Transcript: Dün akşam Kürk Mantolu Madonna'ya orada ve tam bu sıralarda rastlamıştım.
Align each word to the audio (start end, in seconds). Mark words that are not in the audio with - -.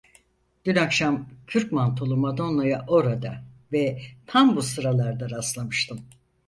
Dün 0.65 0.75
akşam 0.75 1.29
Kürk 1.47 1.71
Mantolu 1.71 2.17
Madonna'ya 2.17 2.85
orada 2.87 3.43
ve 3.73 4.01
tam 4.27 4.55
bu 4.55 4.61
sıralarda 4.61 5.29
rastlamıştım. 5.29 5.99